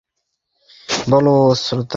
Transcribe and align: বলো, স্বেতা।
বলো, 1.09 1.35
স্বেতা। 1.55 1.83